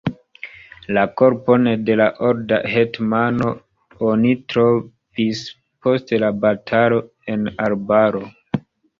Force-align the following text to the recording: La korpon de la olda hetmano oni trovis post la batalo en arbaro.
La 0.97 1.01
korpon 1.21 1.67
de 1.89 1.97
la 1.99 2.05
olda 2.29 2.57
hetmano 2.75 3.49
oni 4.07 4.31
trovis 4.53 5.43
post 5.87 6.15
la 6.25 6.31
batalo 6.47 7.03
en 7.35 7.45
arbaro. 7.67 8.23